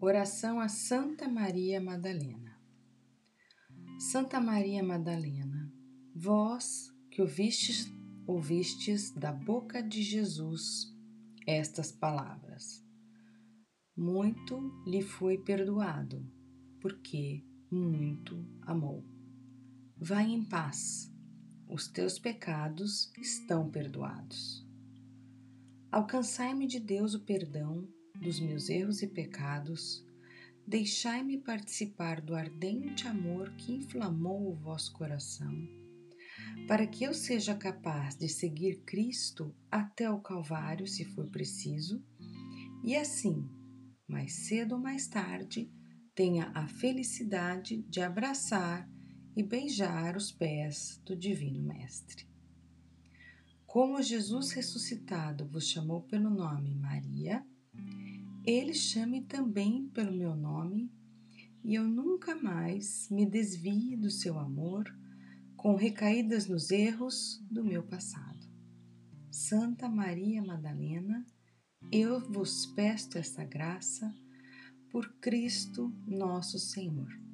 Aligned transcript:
Oração 0.00 0.60
a 0.60 0.68
Santa 0.68 1.28
Maria 1.28 1.80
Madalena. 1.80 2.56
Santa 3.98 4.40
Maria 4.40 4.80
Madalena, 4.80 5.72
vós 6.14 6.94
que 7.10 7.20
ouvistes, 7.20 7.92
ouvistes 8.24 9.10
da 9.10 9.32
boca 9.32 9.82
de 9.82 10.00
Jesus 10.00 10.94
estas 11.44 11.90
palavras. 11.90 12.80
Muito 13.96 14.72
lhe 14.86 15.02
foi 15.02 15.36
perdoado, 15.36 16.24
porque 16.80 17.44
muito 17.68 18.46
amou. 18.62 19.04
Vai 19.96 20.30
em 20.30 20.44
paz, 20.44 21.12
os 21.68 21.88
teus 21.88 22.20
pecados 22.20 23.10
estão 23.18 23.68
perdoados. 23.68 24.64
Alcançai-me 25.90 26.68
de 26.68 26.78
Deus 26.78 27.14
o 27.14 27.24
perdão 27.24 27.88
dos 28.20 28.40
meus 28.40 28.68
erros 28.68 29.02
e 29.02 29.06
pecados, 29.06 30.04
deixai-me 30.66 31.38
participar 31.38 32.20
do 32.20 32.34
ardente 32.34 33.06
amor 33.06 33.50
que 33.56 33.72
inflamou 33.72 34.50
o 34.50 34.54
vosso 34.54 34.92
coração, 34.92 35.52
para 36.66 36.86
que 36.86 37.04
eu 37.04 37.14
seja 37.14 37.54
capaz 37.54 38.14
de 38.16 38.28
seguir 38.28 38.82
Cristo 38.84 39.54
até 39.70 40.10
o 40.10 40.20
Calvário, 40.20 40.86
se 40.86 41.04
for 41.04 41.30
preciso, 41.30 42.04
e 42.84 42.94
assim, 42.96 43.48
mais 44.06 44.32
cedo 44.32 44.74
ou 44.74 44.80
mais 44.80 45.06
tarde, 45.06 45.70
tenha 46.14 46.50
a 46.54 46.66
felicidade 46.66 47.82
de 47.88 48.00
abraçar 48.00 48.88
e 49.36 49.42
beijar 49.42 50.16
os 50.16 50.32
pés 50.32 51.00
do 51.04 51.16
Divino 51.16 51.62
Mestre. 51.62 52.26
Como 53.66 54.02
Jesus 54.02 54.50
ressuscitado 54.52 55.46
vos 55.46 55.68
chamou 55.68 56.02
pelo 56.02 56.30
nome 56.30 56.74
Maria, 56.74 57.46
ele 58.50 58.72
chame 58.72 59.20
também 59.20 59.88
pelo 59.88 60.10
meu 60.10 60.34
nome 60.34 60.90
e 61.62 61.74
eu 61.74 61.84
nunca 61.84 62.34
mais 62.34 63.06
me 63.10 63.26
desvie 63.26 63.94
do 63.94 64.10
seu 64.10 64.38
amor 64.38 64.84
com 65.54 65.74
recaídas 65.74 66.48
nos 66.48 66.70
erros 66.70 67.44
do 67.50 67.62
meu 67.62 67.82
passado. 67.82 68.48
Santa 69.30 69.86
Maria 69.86 70.42
Madalena, 70.42 71.26
eu 71.92 72.20
vos 72.20 72.64
peço 72.64 73.18
esta 73.18 73.44
graça 73.44 74.14
por 74.90 75.06
Cristo 75.20 75.92
nosso 76.06 76.58
Senhor. 76.58 77.27